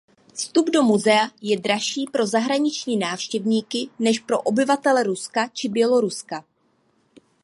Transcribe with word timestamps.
Vstup 0.33 0.69
do 0.69 0.83
muzea 0.83 1.29
je 1.41 1.57
dražší 1.59 2.05
pro 2.11 2.25
zahraniční 2.25 2.97
návštěvníky 2.97 3.89
než 3.99 4.19
pro 4.19 4.41
obyvatele 4.41 5.03
Ruska 5.03 5.47
či 5.47 5.69
Běloruska. 5.69 6.43